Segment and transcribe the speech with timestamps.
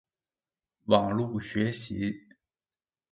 [0.85, 2.25] 網路學習